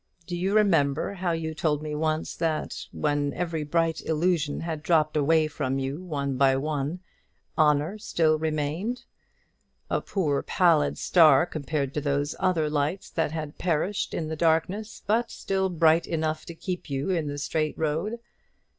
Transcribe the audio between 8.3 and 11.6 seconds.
remained, a poor pallid star,